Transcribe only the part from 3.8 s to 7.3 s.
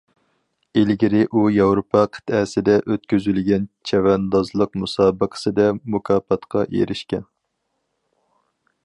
چەۋەندازلىق مۇسابىقىسىدە مۇكاپاتقا ئېرىشكەن.